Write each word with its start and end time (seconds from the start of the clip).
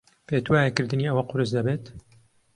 پێت 0.27 0.45
وایە 0.51 0.75
کردنی 0.77 1.09
ئەوە 1.09 1.23
قورس 1.29 1.49
دەبێت؟ 1.57 1.83